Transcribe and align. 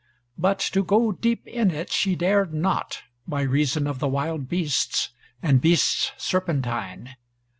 But 0.35 0.57
to 0.73 0.83
go 0.83 1.11
deep 1.11 1.45
in 1.45 1.69
it 1.69 1.91
she 1.91 2.15
dared 2.15 2.55
not, 2.55 3.03
by 3.27 3.43
reason 3.43 3.85
of 3.85 3.99
the 3.99 4.07
wild 4.07 4.49
beasts, 4.49 5.09
and 5.43 5.61
beasts 5.61 6.11
serpentine. 6.17 7.17